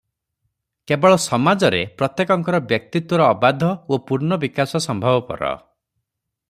[0.91, 5.55] କେବଳ ସମାଜରେ ପ୍ରତ୍ୟେକଙ୍କର ବ୍ୟକ୍ତିତ୍ୱର ଅବାଧ ଓ ପୂର୍ଣ୍ଣ ବିକାଶ ସମ୍ଭବପର।